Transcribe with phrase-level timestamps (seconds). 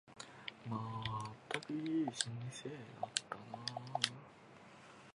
[0.67, 0.77] ま
[1.31, 2.13] ったく、いい人
[2.51, 3.37] 生だった。